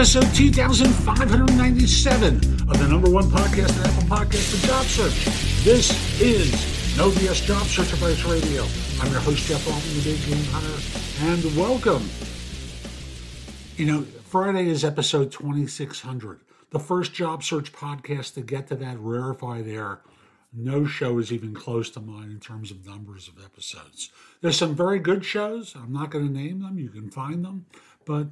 [0.00, 2.36] episode 2597
[2.70, 5.26] of the number one podcast on Apple Podcast for Job Search.
[5.62, 5.90] This
[6.22, 6.50] is
[6.96, 8.64] No BS Job Search Advice Radio.
[9.02, 10.80] I'm your host, Jeff Altman, the Big Game Hunter,
[11.26, 12.08] and welcome.
[13.76, 16.40] You know, Friday is episode 2600,
[16.70, 20.00] the first job search podcast to get to that rarefied air.
[20.50, 24.10] No show is even close to mine in terms of numbers of episodes.
[24.40, 25.74] There's some very good shows.
[25.74, 26.78] I'm not going to name them.
[26.78, 27.66] You can find them.
[28.06, 28.28] But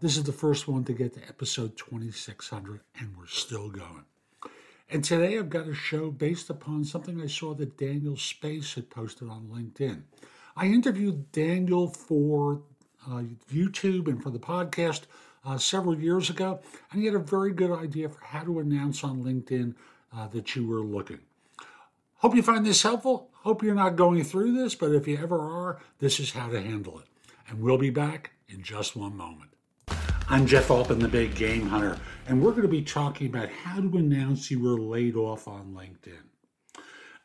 [0.00, 4.04] this is the first one to get to episode 2600, and we're still going.
[4.88, 8.88] And today I've got a show based upon something I saw that Daniel Space had
[8.88, 10.02] posted on LinkedIn.
[10.56, 12.62] I interviewed Daniel for
[13.06, 15.02] uh, YouTube and for the podcast
[15.44, 19.04] uh, several years ago, and he had a very good idea for how to announce
[19.04, 19.74] on LinkedIn
[20.16, 21.20] uh, that you were looking.
[22.16, 23.28] Hope you find this helpful.
[23.32, 26.60] Hope you're not going through this, but if you ever are, this is how to
[26.60, 27.06] handle it.
[27.48, 29.50] And we'll be back in just one moment.
[30.32, 33.80] I'm Jeff Altman, the Big Game Hunter, and we're going to be talking about how
[33.80, 36.22] to announce you were laid off on LinkedIn.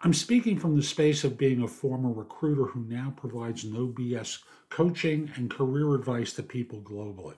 [0.00, 4.38] I'm speaking from the space of being a former recruiter who now provides no BS
[4.70, 7.34] coaching and career advice to people globally.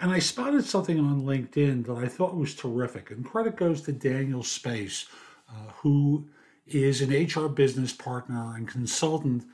[0.00, 3.92] And I spotted something on LinkedIn that I thought was terrific, and credit goes to
[3.92, 5.06] Daniel Space,
[5.48, 6.26] uh, who
[6.66, 9.44] is an HR business partner and consultant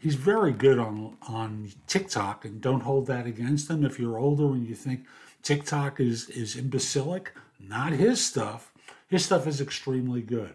[0.00, 3.84] he's very good on on TikTok, and don't hold that against him.
[3.84, 5.06] If you're older and you think
[5.42, 8.72] TikTok is is imbecilic, not his stuff.
[9.08, 10.54] His stuff is extremely good,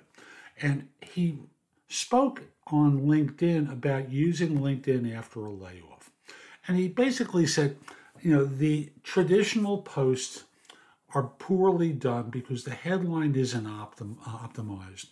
[0.62, 1.40] and he
[1.88, 6.12] spoke on LinkedIn about using LinkedIn after a layoff,
[6.68, 7.78] and he basically said,
[8.22, 10.44] you know, the traditional posts
[11.14, 15.08] are poorly done because the headline isn't optim- optimized.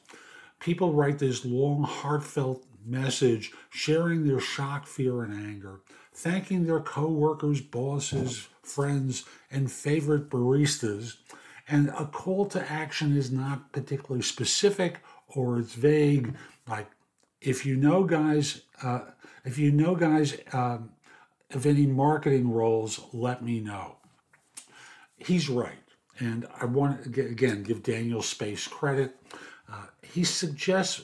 [0.62, 5.82] People write this long, heartfelt message sharing their shock, fear, and anger,
[6.14, 11.16] thanking their coworkers, bosses, friends, and favorite baristas.
[11.68, 16.36] And a call to action is not particularly specific or it's vague.
[16.68, 16.88] Like,
[17.42, 19.02] if you know guys, uh,
[19.44, 20.92] if you know guys um,
[21.52, 23.98] of any marketing roles, let me know.
[25.18, 25.80] He's right.
[26.20, 29.16] And I want to, again, give Daniel Space credit.
[29.72, 31.04] Uh, he suggests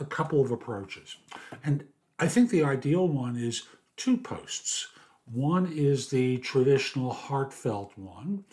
[0.00, 1.16] a couple of approaches.
[1.64, 1.84] And
[2.18, 3.64] I think the ideal one is
[3.96, 4.88] two posts.
[5.32, 8.44] One is the traditional heartfelt one,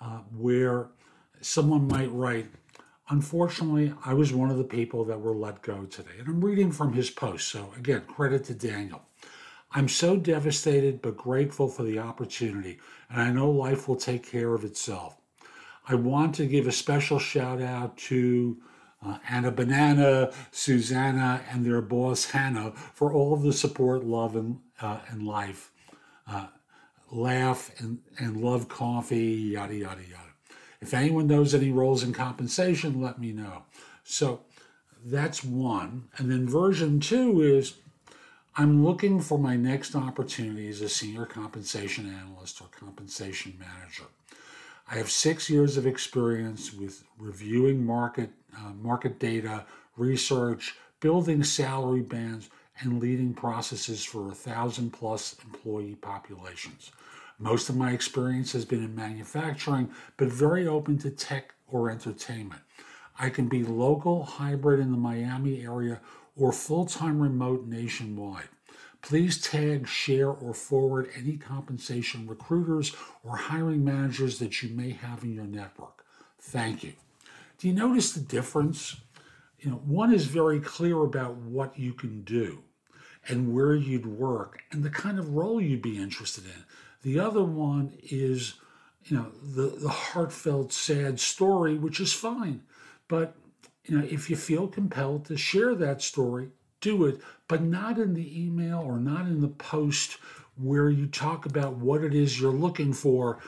[0.00, 0.88] uh, where
[1.40, 2.46] someone might write,
[3.10, 6.10] Unfortunately, I was one of the people that were let go today.
[6.18, 7.48] And I'm reading from his post.
[7.48, 9.00] So, again, credit to Daniel.
[9.72, 12.78] I'm so devastated but grateful for the opportunity,
[13.10, 15.16] and I know life will take care of itself.
[15.86, 18.58] I want to give a special shout out to
[19.04, 24.98] uh, Anna Banana, Susanna, and their boss Hannah for all the support, love, and, uh,
[25.08, 25.70] and life.
[26.26, 26.46] Uh,
[27.10, 30.22] laugh and, and love coffee, yada, yada, yada.
[30.80, 33.64] If anyone knows any roles in compensation, let me know.
[34.04, 34.40] So
[35.04, 36.08] that's one.
[36.16, 37.74] And then version two is
[38.56, 44.04] I'm looking for my next opportunity as a senior compensation analyst or compensation manager.
[44.90, 49.66] I have six years of experience with reviewing market uh, market data,
[49.96, 52.48] research, building salary bands,
[52.80, 56.90] and leading processes for a thousand plus employee populations.
[57.38, 62.62] Most of my experience has been in manufacturing, but very open to tech or entertainment.
[63.18, 66.00] I can be local, hybrid in the Miami area,
[66.34, 68.48] or full time remote nationwide.
[69.00, 75.22] Please tag, share, or forward any compensation recruiters or hiring managers that you may have
[75.22, 76.04] in your network.
[76.40, 76.92] Thank you.
[77.58, 78.96] Do you notice the difference?
[79.60, 82.62] You know, one is very clear about what you can do
[83.28, 86.64] and where you'd work and the kind of role you'd be interested in.
[87.02, 88.54] The other one is,
[89.04, 92.62] you know, the, the heartfelt, sad story, which is fine.
[93.06, 93.36] But,
[93.84, 96.50] you know, if you feel compelled to share that story,
[96.80, 100.18] do it, but not in the email or not in the post
[100.56, 103.38] where you talk about what it is you're looking for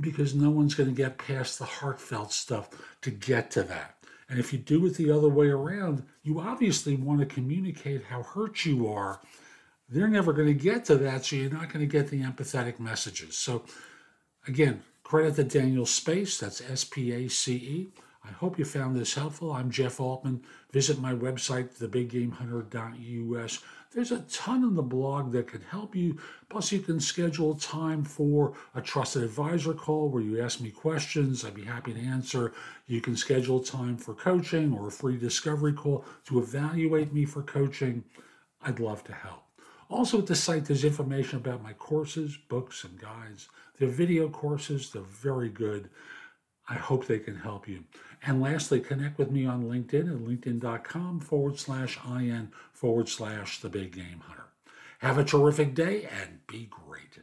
[0.00, 2.70] because no one's going to get past the heartfelt stuff
[3.02, 3.96] to get to that.
[4.28, 8.22] And if you do it the other way around, you obviously want to communicate how
[8.22, 9.20] hurt you are.
[9.88, 12.80] They're never going to get to that, so you're not going to get the empathetic
[12.80, 13.36] messages.
[13.36, 13.64] So,
[14.48, 17.92] again, credit to Daniel Space, that's S P A C E.
[18.24, 19.52] I hope you found this helpful.
[19.52, 20.42] I'm Jeff Altman.
[20.70, 23.58] Visit my website, thebiggamehunter.us.
[23.92, 26.18] There's a ton on the blog that can help you.
[26.48, 31.44] Plus, you can schedule time for a trusted advisor call where you ask me questions.
[31.44, 32.52] I'd be happy to answer.
[32.86, 37.42] You can schedule time for coaching or a free discovery call to evaluate me for
[37.42, 38.04] coaching.
[38.62, 39.42] I'd love to help.
[39.90, 43.48] Also, at the site, there's information about my courses, books, and guides.
[43.78, 45.90] They're video courses, they're very good.
[46.72, 47.84] I hope they can help you.
[48.24, 53.68] And lastly, connect with me on LinkedIn at linkedin.com forward slash IN forward slash the
[53.68, 54.46] big game hunter.
[55.00, 57.18] Have a terrific day and be great.